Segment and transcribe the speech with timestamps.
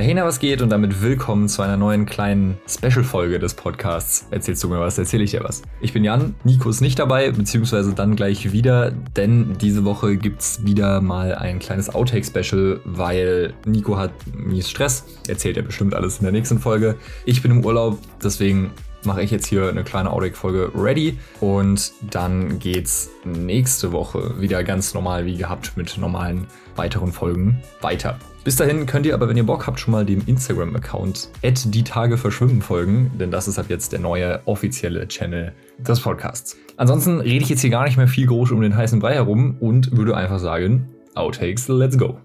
[0.00, 0.62] Hey, na, was geht?
[0.62, 4.28] Und damit willkommen zu einer neuen kleinen Special-Folge des Podcasts.
[4.30, 5.62] Erzählst du mir was, erzähle ich dir was.
[5.80, 10.64] Ich bin Jan, Nico ist nicht dabei, beziehungsweise dann gleich wieder, denn diese Woche gibt's
[10.64, 15.04] wieder mal ein kleines Outtake-Special, weil Nico hat mies Stress.
[15.26, 16.94] Erzählt er bestimmt alles in der nächsten Folge.
[17.24, 18.70] Ich bin im Urlaub, deswegen
[19.04, 24.94] mache ich jetzt hier eine kleine Outtake-Folge ready und dann geht's nächste Woche wieder ganz
[24.94, 26.46] normal wie gehabt mit normalen
[26.76, 28.18] weiteren Folgen weiter.
[28.44, 32.16] Bis dahin könnt ihr aber, wenn ihr Bock habt, schon mal dem Instagram-Account die Tage
[32.16, 36.56] verschwimmen folgen, denn das ist ab jetzt der neue offizielle Channel des Podcasts.
[36.76, 39.56] Ansonsten rede ich jetzt hier gar nicht mehr viel groß um den heißen Brei herum
[39.60, 42.18] und würde einfach sagen, Outtakes, let's go.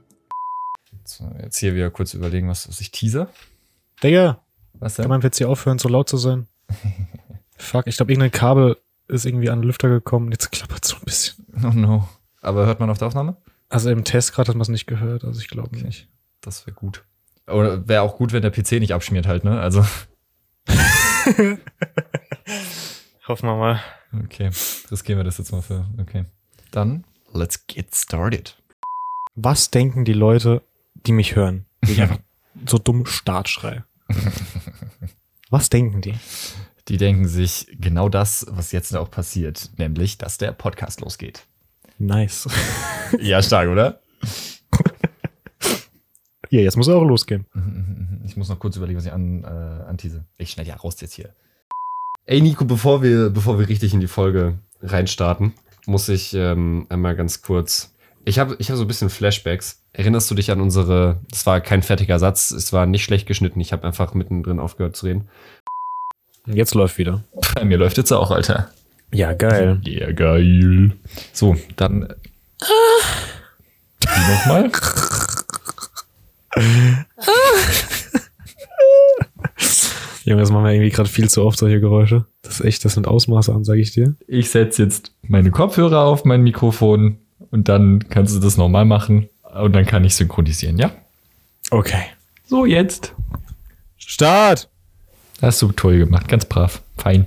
[1.04, 3.28] So, jetzt hier wieder kurz überlegen, was, was ich teaser.
[4.02, 4.42] Digga,
[4.80, 6.48] Was kann mein PC aufhören, so laut zu sein?
[7.58, 8.78] Fuck, ich glaube, irgendein Kabel
[9.08, 10.32] ist irgendwie an den Lüfter gekommen.
[10.32, 11.46] Jetzt klappert so ein bisschen.
[11.64, 12.08] Oh no.
[12.42, 13.38] Aber hört man auf der Aufnahme?
[13.70, 15.84] Also im Test gerade hat man es nicht gehört, also ich glaube Okay.
[15.86, 16.08] nicht.
[16.42, 17.04] Das wäre gut.
[17.48, 19.60] Oder wäre auch gut, wenn der PC nicht abschmiert halt, ne?
[19.60, 19.86] Also,
[23.28, 23.82] Hoffen wir mal.
[24.26, 24.50] okay.
[24.92, 25.86] Riskieren wir das jetzt mal für.
[26.00, 26.26] Okay.
[26.72, 28.58] Dann, let's get started.
[29.36, 30.62] Was denken die Leute,
[31.06, 31.66] die mich hören?
[31.82, 32.20] Ich einfach
[32.68, 33.84] so dumm Start schrei.
[35.50, 36.14] Was denken die?
[36.90, 41.44] Die denken sich genau das, was jetzt auch passiert, nämlich, dass der Podcast losgeht.
[41.98, 42.48] Nice.
[43.20, 44.00] Ja, stark, oder?
[46.50, 47.46] Ja, jetzt muss er auch losgehen.
[48.26, 50.24] Ich muss noch kurz überlegen, was ich an, äh, antease.
[50.38, 51.30] Ich schneide ja raus jetzt hier.
[52.26, 55.54] Ey, Nico, bevor wir, bevor wir richtig in die Folge reinstarten,
[55.86, 57.94] muss ich ähm, einmal ganz kurz.
[58.24, 59.82] Ich habe ich hab so ein bisschen Flashbacks.
[59.92, 61.20] Erinnerst du dich an unsere.
[61.30, 63.60] Das war kein fertiger Satz, es war nicht schlecht geschnitten.
[63.60, 65.28] Ich habe einfach mittendrin aufgehört zu reden.
[66.46, 67.24] Jetzt läuft wieder.
[67.56, 68.70] Bei mir läuft jetzt auch, Alter.
[69.14, 69.80] Ja, geil.
[69.86, 70.92] Ja, geil.
[71.32, 72.14] So, dann.
[74.02, 74.72] Die nochmal.
[80.26, 82.26] Junge, das machen wir irgendwie gerade viel zu oft solche Geräusche.
[82.42, 84.16] Das ist echt, das sind Ausmaße an, sage ich dir.
[84.28, 87.18] Ich setze jetzt meine Kopfhörer auf mein Mikrofon
[87.52, 90.92] und dann kannst du das nochmal machen und dann kann ich synchronisieren, ja?
[91.72, 92.04] Okay.
[92.46, 93.14] So, jetzt.
[93.98, 94.70] Start!
[95.44, 96.82] Hast du toll gemacht, ganz brav.
[96.96, 97.26] Fein.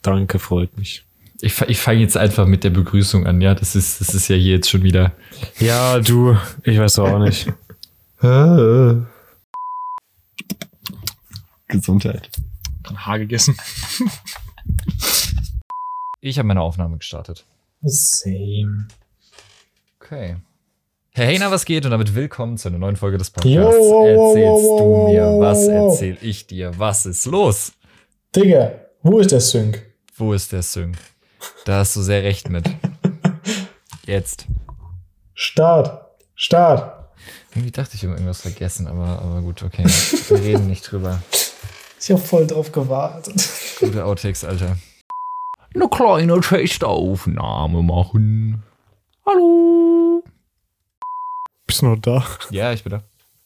[0.00, 1.04] Danke, freut mich.
[1.40, 3.52] Ich, ich fange jetzt einfach mit der Begrüßung an, ja?
[3.56, 5.10] Das ist, das ist ja hier jetzt schon wieder.
[5.58, 7.52] Ja, du, ich weiß doch auch nicht.
[11.66, 12.30] Gesundheit.
[12.88, 13.56] Ein Haar gegessen.
[16.20, 17.44] Ich habe meine Aufnahme gestartet.
[17.82, 18.86] Same.
[19.98, 20.36] Okay.
[21.20, 21.84] Hey, hey, na, was geht?
[21.84, 23.54] Und damit willkommen zu einer neuen Folge des Podcasts.
[23.54, 26.72] Yo, Erzählst du mir, was erzähl ich dir?
[26.78, 27.72] Was ist los?
[28.34, 28.72] Digga,
[29.02, 29.82] wo ist der Sync?
[30.16, 30.96] Wo ist der Sync?
[31.66, 32.64] Da hast du sehr recht mit.
[34.06, 34.46] Jetzt.
[35.34, 36.06] Start.
[36.36, 37.10] Start.
[37.50, 39.84] Irgendwie dachte ich, ich habe irgendwas vergessen, aber, aber gut, okay.
[40.28, 41.20] Wir reden nicht drüber.
[42.00, 43.46] Ich hab voll drauf gewartet.
[43.78, 44.78] Gute Outtakes, Alter.
[45.74, 48.62] Eine kleine Testaufnahme machen.
[49.26, 49.89] Hallo.
[51.80, 52.26] Bist du noch da?
[52.50, 53.02] Ja, ich bin da.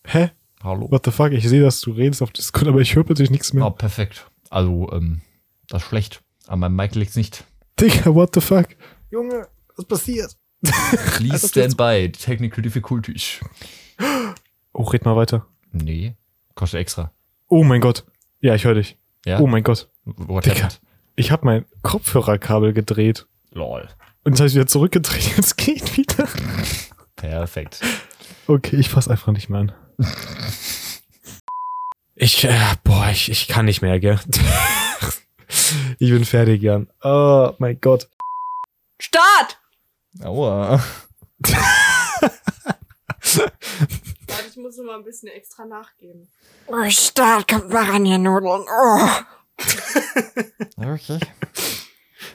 [0.06, 0.30] Hä?
[0.64, 0.90] Hallo.
[0.90, 1.30] What the fuck?
[1.30, 3.64] Ich sehe, dass du redest auf Discord, aber ich höre plötzlich nichts mehr.
[3.64, 4.26] Oh, perfekt.
[4.50, 5.20] Also, ähm,
[5.68, 6.20] das ist schlecht.
[6.48, 7.44] An meinem Mic liegt's nicht.
[7.78, 8.66] Digga, what the fuck?
[9.12, 9.46] Junge,
[9.76, 10.36] was passiert?
[11.16, 12.10] Please stand by.
[12.10, 13.38] Technical difficulties.
[14.72, 15.46] Oh, red mal weiter.
[15.70, 16.16] Nee.
[16.56, 17.12] Kostet extra.
[17.46, 18.02] Oh mein Gott.
[18.40, 18.96] Ja, ich höre dich.
[19.24, 19.38] Ja?
[19.38, 19.88] Oh mein Gott.
[20.06, 20.56] What Digga.
[20.56, 20.80] happened?
[21.14, 23.26] Ich habe mein Kopfhörerkabel gedreht.
[23.52, 23.88] Lol.
[24.24, 25.22] Und jetzt habe ich wieder zurückgedreht.
[25.36, 26.26] Jetzt geht wieder.
[27.14, 27.80] Perfekt.
[28.46, 29.72] Okay, ich fass einfach nicht mehr an.
[32.16, 34.20] Ich, äh, boah, ich, ich kann nicht mehr, gell?
[35.98, 36.88] ich bin fertig, Jan.
[37.02, 38.08] Oh mein Gott.
[39.00, 39.58] Start!
[40.22, 40.82] Aua.
[43.28, 46.28] Warte, ich muss noch mal ein bisschen extra nachgeben.
[46.66, 48.64] Oh, Start, kommt Nudeln.
[48.68, 49.08] Oh.
[50.76, 51.18] Okay.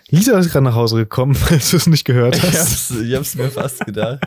[0.09, 2.92] Lisa ist gerade nach Hause gekommen, als du es nicht gehört Ich hast.
[2.92, 4.20] ich hab's mir fast gedacht.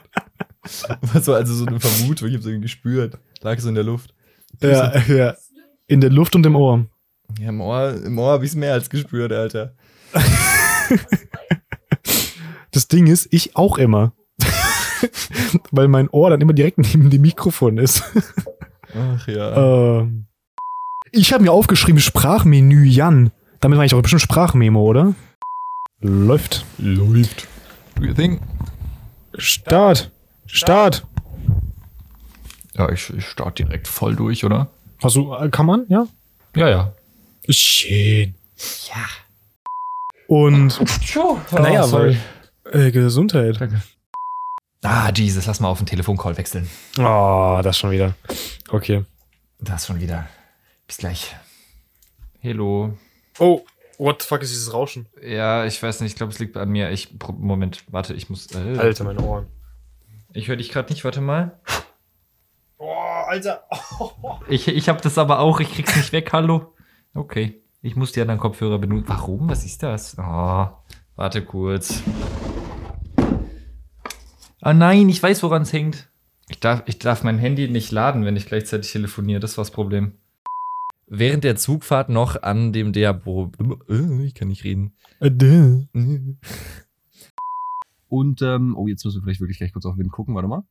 [1.12, 3.18] Was war also so eine Vermutung, ich hab's irgendwie gespürt.
[3.40, 4.14] Lag so in der Luft.
[4.60, 5.34] Ja, ja.
[5.88, 6.86] In der Luft und im Ohr.
[7.38, 9.74] Ja, im Ohr, im Ohr hab ich's mehr als gespürt, Alter.
[12.74, 14.14] Das Ding ist, ich auch immer.
[15.72, 18.02] Weil mein Ohr dann immer direkt neben dem Mikrofon ist.
[18.94, 20.00] Ach ja.
[20.00, 20.26] Ähm,
[21.10, 23.30] ich habe mir aufgeschrieben Sprachmenü Jan.
[23.60, 25.14] Damit meine ich auch bestimmt Sprachmemo, oder?
[26.02, 26.64] Läuft.
[26.78, 27.46] Läuft.
[27.94, 28.42] Do you think?
[29.38, 30.10] Start.
[30.46, 31.06] Start.
[32.74, 34.68] Ja, ich, ich starte direkt voll durch, oder?
[35.00, 36.08] Hast du, äh, kann man, ja?
[36.56, 36.92] Ja, ja.
[37.48, 38.34] Schön.
[38.88, 39.06] Ja.
[40.26, 40.80] Und,
[41.52, 42.18] naja, weil,
[42.72, 43.60] äh, Gesundheit.
[44.82, 46.68] Ah, Jesus, lass mal auf den Telefoncall wechseln.
[46.98, 48.14] Oh, das schon wieder.
[48.70, 49.04] Okay.
[49.60, 50.28] Das schon wieder.
[50.88, 51.36] Bis gleich.
[52.40, 52.98] Hello.
[53.38, 53.64] Oh,
[53.98, 55.06] what the fuck ist dieses Rauschen?
[55.22, 56.90] Ja, ich weiß nicht, ich glaube, es liegt an mir.
[56.90, 57.16] Ich.
[57.38, 58.46] Moment, warte, ich muss.
[58.54, 59.46] Äh, Alter, meine Ohren.
[60.32, 61.60] Ich höre dich gerade nicht, warte mal.
[62.78, 62.90] Oh,
[63.26, 63.64] Alter.
[64.48, 66.74] Ich, ich habe das aber auch, ich krieg's nicht weg, hallo.
[67.14, 67.62] Okay.
[67.80, 69.08] Ich muss die anderen Kopfhörer benutzen.
[69.08, 69.48] Warum?
[69.48, 70.16] Was ist das?
[70.18, 70.66] Oh,
[71.16, 72.02] warte kurz.
[74.60, 76.08] Ah nein, ich weiß, woran es hängt.
[76.48, 79.40] Ich darf, ich darf mein Handy nicht laden, wenn ich gleichzeitig telefoniere.
[79.40, 80.18] Das war das Problem.
[81.14, 83.52] Während der Zugfahrt noch an dem Diabo.
[83.90, 84.94] Äh, Ich kann nicht reden.
[88.08, 90.34] Und, ähm, oh, jetzt müssen wir vielleicht wirklich gleich kurz auf Wind gucken.
[90.34, 90.62] Warte mal.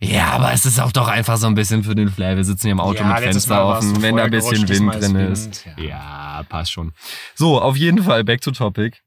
[0.00, 2.36] Ja, aber es ist auch doch einfach so ein bisschen für den Flair.
[2.36, 5.66] Wir sitzen hier im Auto mit Fenster offen, wenn da ein bisschen Wind drin ist.
[5.76, 6.42] Ja.
[6.48, 6.92] passt schon.
[7.34, 9.02] So, auf jeden Fall, back to topic.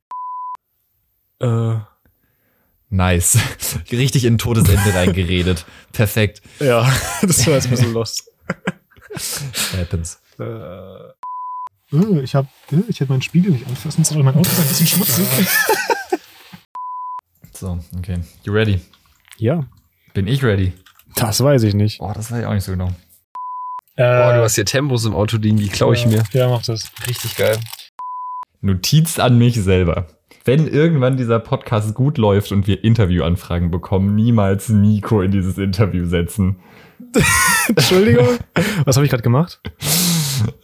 [1.40, 1.78] Äh,
[2.90, 3.40] Nice.
[3.92, 5.66] Richtig in Todesende reingeredet.
[5.92, 6.44] Perfekt.
[6.60, 6.84] ja,
[7.24, 8.30] das war jetzt ein bisschen lost.
[9.77, 10.19] Happens.
[10.39, 14.25] Äh, äh, ich hab, äh, ich hätte meinen Spiegel nicht anfassen sollen.
[14.25, 15.27] Mein Auto ist ein bisschen schmutzig.
[17.57, 18.17] So, okay.
[18.44, 18.81] You ready?
[19.38, 19.63] Ja,
[20.13, 20.73] Bin ich ready?
[21.15, 22.01] das weiß ich nicht.
[22.01, 22.89] Oh, das weiß ich auch nicht so genau.
[23.95, 26.23] Äh, Oh, du hast hier Tempos im Auto liegen, die klaue ich ja, mir.
[26.33, 26.91] Ja, mach das.
[27.07, 27.57] Richtig geil.
[28.59, 30.07] Notiz an mich selber.
[30.44, 36.06] Wenn irgendwann dieser Podcast gut läuft und wir Interviewanfragen bekommen, niemals Nico in dieses Interview
[36.07, 36.57] setzen.
[37.75, 38.38] Entschuldigung.
[38.85, 39.59] Was habe ich gerade gemacht?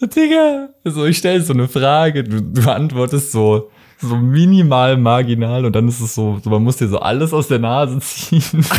[0.02, 5.76] Digga, so ich stelle so eine Frage, du, du antwortest so, so minimal marginal und
[5.76, 8.66] dann ist es so, so, man muss dir so alles aus der Nase ziehen.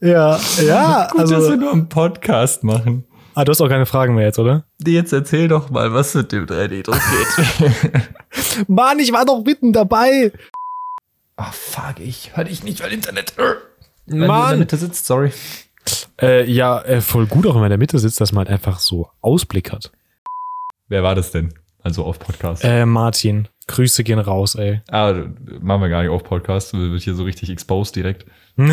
[0.00, 1.08] Ja, ja.
[1.10, 3.04] Gut, dass wir also, nur einen Podcast machen.
[3.34, 4.64] ah, du hast auch keine Fragen mehr jetzt, oder?
[4.84, 8.68] Jetzt erzähl doch mal, was mit dem 3D-Druck geht.
[8.68, 10.32] Mann, ich war doch mitten dabei.
[11.36, 13.32] Ah, fuck, ich hör dich nicht, weil Internet.
[14.06, 14.56] Weil du in der.
[14.58, 15.32] Mitte sitzt, sorry.
[16.20, 18.50] Äh, ja, äh, voll gut, auch wenn man in der Mitte sitzt, dass man halt
[18.50, 19.92] einfach so Ausblick hat.
[20.88, 21.54] Wer war das denn?
[21.82, 22.64] Also auf Podcast.
[22.64, 24.80] Äh, Martin, Grüße gehen raus, ey.
[24.90, 25.12] Ah,
[25.60, 28.26] machen wir gar nicht auf Podcast, wird hier so richtig exposed direkt.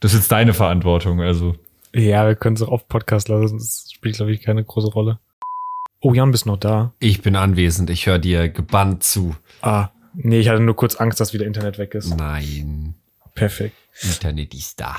[0.00, 1.54] Das ist jetzt deine Verantwortung, also.
[1.94, 3.56] ja, wir können es auch auf Podcast lassen.
[3.58, 5.20] Das spielt, glaube ich, keine große Rolle.
[6.00, 6.92] Oh, Jan, bist noch da?
[6.98, 9.36] Ich bin anwesend, ich höre dir gebannt zu.
[9.60, 12.16] Ah, nee, ich hatte nur kurz Angst, dass wieder Internet weg ist.
[12.16, 12.94] Nein,
[13.34, 13.76] Perfekt.
[14.02, 14.96] Internet ist da.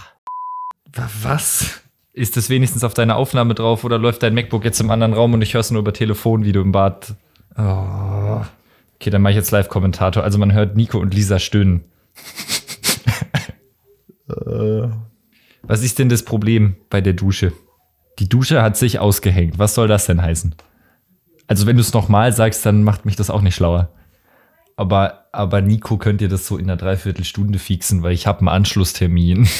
[0.93, 1.81] Wa- Was?
[2.13, 5.33] Ist das wenigstens auf deiner Aufnahme drauf oder läuft dein MacBook jetzt im anderen Raum
[5.33, 7.15] und ich höre es nur über Telefon, wie du im Bad.
[7.57, 8.41] Oh.
[8.95, 10.23] Okay, dann mache ich jetzt Live-Kommentator.
[10.23, 11.83] Also man hört Nico und Lisa stöhnen.
[14.29, 14.87] Äh.
[15.63, 17.53] Was ist denn das Problem bei der Dusche?
[18.19, 19.57] Die Dusche hat sich ausgehängt.
[19.59, 20.55] Was soll das denn heißen?
[21.47, 23.89] Also wenn du es nochmal sagst, dann macht mich das auch nicht schlauer.
[24.75, 28.49] Aber, aber Nico könnt ihr das so in einer Dreiviertelstunde fixen, weil ich habe einen
[28.49, 29.47] Anschlusstermin.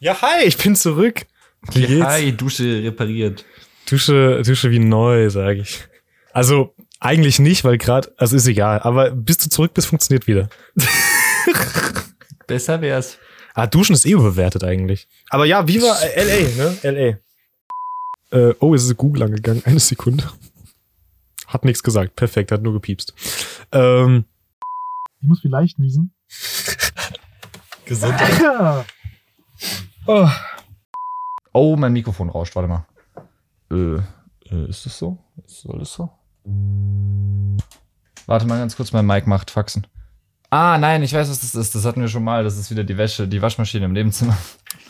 [0.00, 1.24] Ja, hi, ich bin zurück.
[1.72, 2.04] Wie geht's?
[2.04, 3.46] Hi, Dusche repariert.
[3.88, 5.78] Dusche, Dusche wie neu, sage ich.
[6.34, 10.50] Also, eigentlich nicht, weil gerade, also ist egal, aber bis du zurück bist, funktioniert wieder.
[12.46, 13.16] Besser wär's.
[13.54, 15.08] Ah, Duschen ist eh überbewertet eigentlich.
[15.30, 17.18] Aber ja, Viva äh, LA, ne?
[18.30, 18.38] LA.
[18.38, 19.62] Äh, oh, es ist Google angegangen.
[19.64, 20.24] Eine Sekunde.
[21.54, 22.16] Hat nichts gesagt.
[22.16, 23.14] Perfekt, hat nur gepiepst.
[23.70, 24.24] Ähm,
[25.20, 26.12] ich muss vielleicht niesen.
[27.86, 28.14] Gesund.
[30.06, 30.28] Oh.
[31.54, 32.54] Oh, mein Mikrofon rauscht.
[32.56, 32.86] Warte mal.
[33.70, 34.02] Äh,
[34.54, 35.16] äh, ist das so?
[35.46, 36.10] Ist alles so?
[38.26, 39.86] Warte mal ganz kurz, mein Mic macht Faxen.
[40.50, 41.74] Ah, nein, ich weiß, was das ist.
[41.74, 42.44] Das hatten wir schon mal.
[42.44, 44.36] Das ist wieder die Wäsche, die Waschmaschine im Nebenzimmer.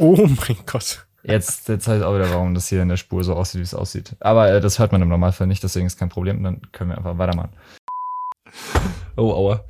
[0.00, 1.06] oh mein Gott.
[1.26, 3.74] Jetzt, jetzt halt auch wieder, warum das hier in der Spur so aussieht, wie es
[3.74, 4.14] aussieht.
[4.20, 6.42] Aber äh, das hört man im Normalfall nicht, deswegen ist kein Problem.
[6.42, 7.50] Dann können wir einfach weitermachen.
[9.16, 9.64] Oh, aua.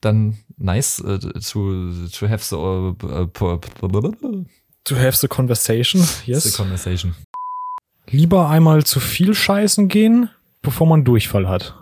[0.00, 4.44] Dann nice äh, to, to have the, uh, uh,
[4.84, 6.56] To have the conversation, the yes.
[6.56, 7.14] conversation.
[8.06, 10.30] Lieber einmal zu viel scheißen gehen,
[10.62, 11.74] bevor man Durchfall hat.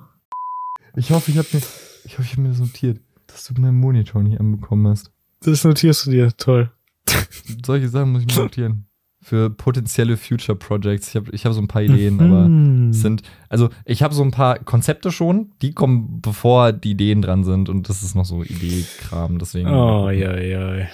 [0.97, 1.63] Ich hoffe, ich habe mir,
[2.05, 5.13] ich hoffe, ich habe mir das notiert, dass du meinen Monitor nicht anbekommen hast.
[5.43, 6.73] Das notierst du dir, toll.
[7.67, 8.87] Solche Sachen muss ich mir notieren.
[9.23, 11.09] Für potenzielle Future Projects.
[11.09, 12.91] Ich habe ich hab so ein paar Ideen, aber Mhm.
[12.91, 17.23] es sind, also ich habe so ein paar Konzepte schon, die kommen bevor die Ideen
[17.23, 19.69] dran sind und das ist noch so Idee-Kram, deswegen.
[19.69, 20.87] Oh, ja, ja.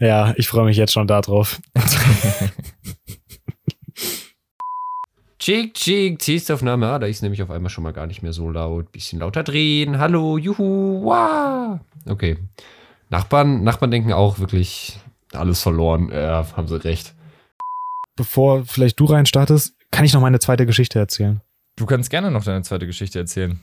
[0.00, 1.60] Ja, ich freue mich jetzt schon darauf.
[5.38, 6.86] Chick, chick, Testaufnahme.
[6.88, 8.92] Ah, da ist nämlich auf einmal schon mal gar nicht mehr so laut.
[8.92, 9.98] Bisschen lauter drehen.
[9.98, 11.80] Hallo, juhu, wow.
[12.06, 12.36] Okay.
[13.08, 14.98] Nachbarn, Nachbarn denken auch wirklich
[15.32, 16.10] alles verloren.
[16.12, 17.14] Ja, haben sie recht.
[18.16, 21.40] Bevor vielleicht du reinstartest, kann ich noch meine zweite Geschichte erzählen.
[21.76, 23.60] Du kannst gerne noch deine zweite Geschichte erzählen.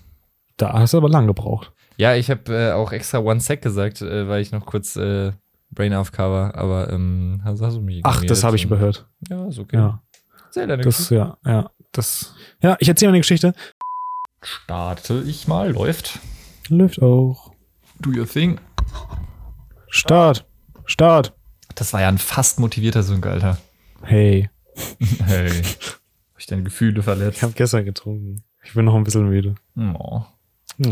[0.57, 1.71] Da hast du aber lang gebraucht.
[1.97, 5.31] Ja, ich habe äh, auch extra One Sec gesagt, äh, weil ich noch kurz äh,
[5.71, 9.05] Brain AFK war, aber ähm, hast, hast du mich Ach, das habe ich ignoriert?
[9.27, 9.43] überhört.
[9.45, 9.75] Ja, ist okay.
[9.77, 10.01] Ja,
[10.45, 12.33] Erzähl deine das, ja, ja, das.
[12.61, 13.53] Ja, ich erzähle eine Geschichte.
[14.41, 16.19] Starte ich mal, läuft.
[16.69, 17.51] Läuft auch.
[17.99, 18.59] Do your thing.
[19.89, 20.45] Start.
[20.85, 21.33] Start.
[21.77, 23.57] Das war ja ein fast motivierter Sync, Alter.
[24.03, 24.49] Hey,
[25.25, 25.49] Hey.
[25.63, 27.37] Hab ich deine Gefühle verletzt?
[27.37, 28.43] ich habe gestern getrunken.
[28.63, 29.55] Ich bin noch ein bisschen müde.
[29.77, 30.23] Oh,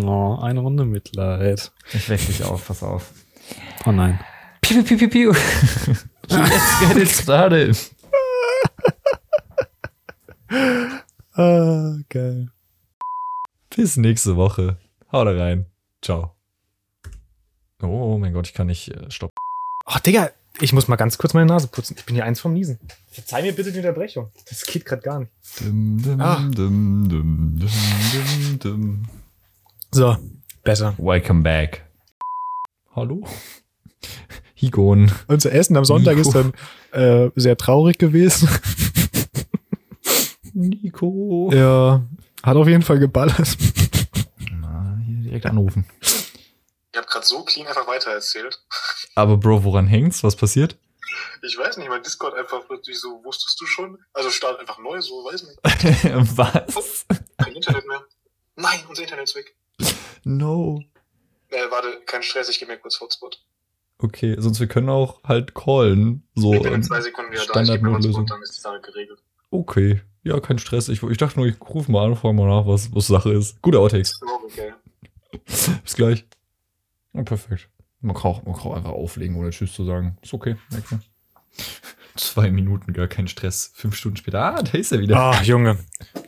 [0.04, 1.72] Oh, eine Runde Mitleid.
[1.94, 3.12] ich weck dich auf, pass auf.
[3.86, 4.20] Oh nein.
[4.62, 5.32] Piu, piu, piu, piu.
[6.30, 7.78] Let's get it started.
[11.38, 12.50] Ah, geil.
[13.76, 14.78] Bis nächste Woche.
[15.12, 15.66] Hau da rein.
[16.02, 16.34] Ciao.
[17.82, 19.34] Oh mein Gott, ich kann nicht äh, stoppen.
[19.86, 20.30] Oh, Digga,
[20.62, 21.96] ich muss mal ganz kurz meine Nase putzen.
[21.98, 22.80] Ich bin hier eins vom Niesen.
[23.12, 24.32] Verzeih mir bitte die Unterbrechung.
[24.50, 25.32] Das geht gerade gar nicht.
[25.60, 26.38] Dum, dum, Ah.
[26.52, 29.06] dum, dum, dum, dum, dum.
[29.92, 30.18] So,
[30.64, 30.96] besser.
[30.98, 31.86] Welcome back.
[32.96, 33.28] Hallo?
[34.56, 35.12] Higon.
[35.28, 36.30] Unser Essen am Sonntag Nico.
[36.30, 36.54] ist dann
[36.92, 38.48] äh, sehr traurig gewesen.
[40.54, 41.52] Nico.
[41.54, 42.02] ja,
[42.44, 43.58] hat auf jeden Fall geballert.
[44.52, 45.86] Na, hier direkt anrufen.
[46.02, 48.58] Ich habe gerade so clean einfach weitererzählt.
[49.16, 50.24] Aber Bro, woran hängt's?
[50.24, 50.78] Was passiert?
[51.44, 54.00] Ich weiß nicht, mein Discord einfach plötzlich so, wusstest du schon?
[54.14, 55.58] Also start einfach neu, so, weiß nicht.
[56.38, 57.06] Was?
[57.38, 58.04] Kein Internet mehr.
[58.56, 59.56] Nein, unser Internet ist weg.
[60.24, 60.84] No.
[61.50, 63.44] Äh, warte, kein Stress, ich gebe mir kurz Hotspot.
[64.00, 66.28] Okay, sonst wir können auch halt callen.
[66.36, 66.54] So.
[66.54, 67.96] ich bin in zwei Sekunden wieder da, ich gebe mir.
[67.96, 69.22] Hotspot, dann ist die Sache geregelt.
[69.52, 70.02] Okay.
[70.24, 70.90] Ja, kein Stress.
[70.90, 73.62] Ich, ich dachte nur, ich rufe mal an, frage mal nach, was, was Sache ist.
[73.62, 74.20] Gute Outtakes.
[74.26, 74.74] Oh, okay.
[75.84, 76.26] Bis gleich.
[77.14, 77.70] Ja, perfekt.
[78.06, 80.18] Man kann, auch, man kann auch einfach auflegen, ohne Tschüss zu sagen.
[80.22, 80.56] Ist okay.
[80.72, 81.00] Okay.
[82.16, 83.72] Zwei Minuten, gar kein Stress.
[83.74, 84.40] Fünf Stunden später.
[84.42, 85.18] Ah, da ist er wieder.
[85.20, 85.80] Ah, Junge.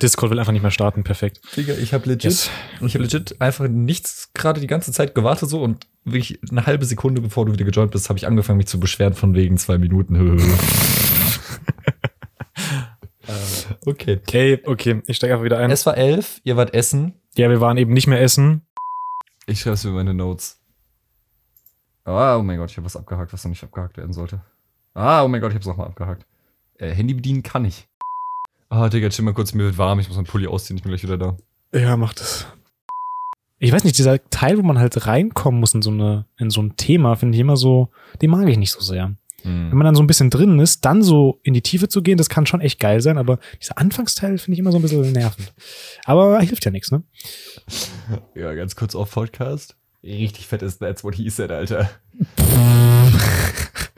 [0.01, 1.03] Discord will einfach nicht mehr starten.
[1.05, 1.39] Perfekt.
[1.55, 2.49] Digga, ich habe legit, Yes.
[2.81, 6.85] ich habe legit einfach nichts gerade die ganze Zeit gewartet so und wirklich eine halbe
[6.85, 9.77] Sekunde bevor du wieder gejoint bist, habe ich angefangen mich zu beschweren von wegen zwei
[9.77, 10.41] Minuten.
[13.85, 14.19] okay.
[14.23, 15.01] Okay, okay.
[15.07, 15.71] Ich steige einfach wieder ein.
[15.71, 17.13] Es war elf, ihr wart essen.
[17.35, 18.63] Ja, wir waren eben nicht mehr essen.
[19.45, 20.59] Ich schreibe mir meine Notes.
[22.07, 24.39] Ah, oh mein Gott, ich habe was abgehakt, was noch nicht abgehakt werden sollte.
[24.93, 26.25] Ah, oh mein Gott, ich habe es nochmal abgehakt.
[26.77, 27.85] Äh, Handy bedienen kann ich.
[28.69, 30.91] Ah, Digga, chill mal kurz, mir wird warm, ich muss meinen Pulli ausziehen, ich bin
[30.91, 31.35] gleich wieder da.
[31.73, 32.47] Ja, mach das.
[33.59, 36.61] Ich weiß nicht, dieser Teil, wo man halt reinkommen muss in so, eine, in so
[36.61, 37.89] ein Thema, finde ich immer so,
[38.21, 39.15] den mag ich nicht so sehr.
[39.41, 39.71] Hm.
[39.71, 42.17] Wenn man dann so ein bisschen drin ist, dann so in die Tiefe zu gehen,
[42.17, 45.11] das kann schon echt geil sein, aber dieser Anfangsteil finde ich immer so ein bisschen
[45.11, 45.53] nervend.
[46.05, 47.03] Aber hilft ja nichts, ne?
[48.33, 49.75] Ja, ganz kurz auf Podcast.
[50.03, 51.89] Richtig fett ist That's What He Said, Alter.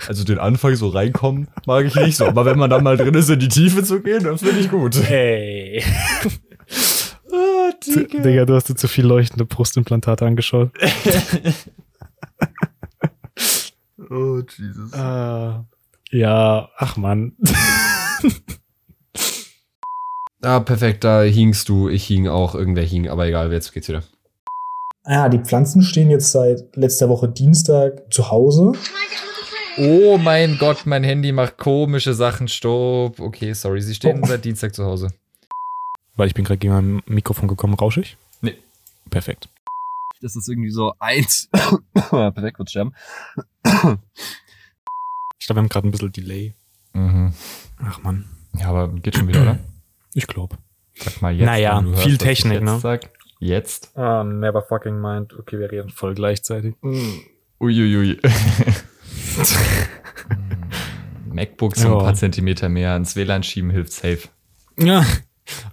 [0.08, 3.14] Also den Anfang so reinkommen mag ich nicht so, aber wenn man dann mal drin
[3.14, 4.96] ist, in die Tiefe zu gehen, dann finde ich gut.
[5.10, 5.84] Ey.
[7.32, 10.72] Ah, Digga, du hast dir zu viel leuchtende Brustimplantate angeschaut.
[14.10, 14.92] Oh, Jesus.
[14.94, 15.66] Ah,
[16.10, 17.34] ja, ach man.
[20.42, 24.04] Ah, perfekt, da hingst du, ich hing auch, irgendwer hing, aber egal, jetzt geht's wieder.
[25.04, 28.74] Ah, die Pflanzen stehen jetzt seit letzter Woche Dienstag zu Hause.
[29.78, 32.48] Oh mein Gott, mein Handy macht komische Sachen.
[32.48, 33.20] Stopp.
[33.20, 35.08] Okay, sorry, sie stehen seit Dienstag zu Hause.
[36.16, 38.18] Weil ich bin gerade gegen mein Mikrofon gekommen, rauschig?
[38.42, 38.58] Nee.
[39.10, 39.48] Perfekt.
[40.22, 41.50] Das ist irgendwie so eins.
[41.94, 42.94] Perfekt, kurz sterben.
[43.64, 44.02] Ich glaube,
[45.40, 46.54] wir haben gerade ein bisschen Delay.
[46.92, 47.34] Mhm.
[47.82, 48.26] Ach man.
[48.60, 49.60] Ja, aber geht schon wieder, oder?
[50.14, 50.58] Ich glaube.
[50.96, 51.46] Sag mal jetzt.
[51.46, 52.80] Naja, viel Technik, jetzt ne?
[52.80, 53.10] Sag.
[53.40, 53.96] Jetzt.
[53.98, 55.34] Ah, never fucking mind.
[55.38, 56.76] Okay, wir reden voll gleichzeitig.
[57.60, 58.20] Uiuiui.
[61.32, 61.94] MacBooks Ja.
[61.94, 64.28] ein paar Zentimeter mehr ins WLAN schieben hilft safe.
[64.78, 65.06] Ja.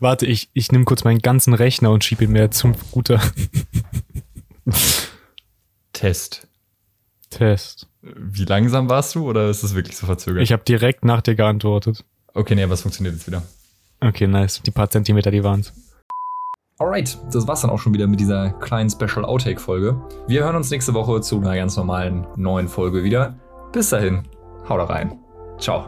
[0.01, 3.21] Warte, ich, ich nehme kurz meinen ganzen Rechner und schiebe ihn mir zum Router.
[5.93, 6.47] Test.
[7.31, 7.89] Test.
[8.03, 10.43] Wie langsam warst du oder ist es wirklich so verzögert?
[10.43, 12.05] Ich habe direkt nach dir geantwortet.
[12.35, 13.43] okay, nee, aber es funktioniert jetzt wieder.
[14.01, 14.63] Okay, nice.
[14.65, 15.73] Die paar Zentimeter, die waren's.
[16.79, 19.99] Alright, das war's dann auch schon wieder mit dieser kleinen Special Outtake-Folge.
[20.27, 23.35] Wir hören uns nächste Woche zu einer ganz normalen neuen Folge wieder.
[23.73, 24.25] Bis dahin,
[24.69, 25.19] haut rein.
[25.59, 25.87] Ciao.